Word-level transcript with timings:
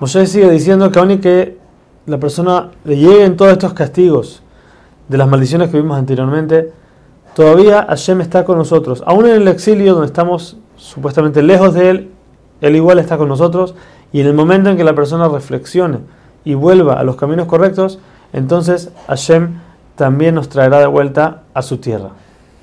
Moshe 0.00 0.26
sigue 0.26 0.48
diciendo 0.50 0.90
que 0.90 0.98
aunque 0.98 1.20
que 1.20 1.58
la 2.06 2.16
persona 2.16 2.70
le 2.86 2.96
lleguen 2.96 3.36
todos 3.36 3.52
estos 3.52 3.74
castigos 3.74 4.42
de 5.06 5.18
las 5.18 5.28
maldiciones 5.28 5.68
que 5.68 5.76
vimos 5.76 5.98
anteriormente, 5.98 6.72
todavía 7.34 7.84
Hashem 7.86 8.22
está 8.22 8.46
con 8.46 8.56
nosotros. 8.56 9.02
Aún 9.04 9.26
en 9.26 9.42
el 9.42 9.48
exilio, 9.48 9.92
donde 9.92 10.06
estamos 10.06 10.56
supuestamente 10.76 11.42
lejos 11.42 11.74
de 11.74 11.90
Él, 11.90 12.10
Él 12.62 12.76
igual 12.76 13.00
está 13.00 13.18
con 13.18 13.28
nosotros. 13.28 13.74
Y 14.14 14.22
en 14.22 14.28
el 14.28 14.32
momento 14.32 14.70
en 14.70 14.78
que 14.78 14.84
la 14.84 14.94
persona 14.94 15.28
reflexione 15.28 15.98
y 16.42 16.54
vuelva 16.54 16.94
a 16.94 17.04
los 17.04 17.16
caminos 17.16 17.48
correctos, 17.48 17.98
entonces 18.32 18.92
Hashem 19.08 19.58
también 19.94 20.36
nos 20.36 20.48
traerá 20.48 20.78
de 20.78 20.86
vuelta 20.86 21.42
a 21.52 21.60
su 21.60 21.76
tierra. 21.76 22.12